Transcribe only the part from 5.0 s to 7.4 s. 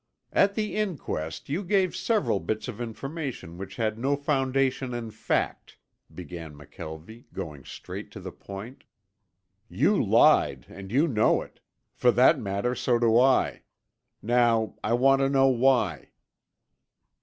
fact," began McKelvie,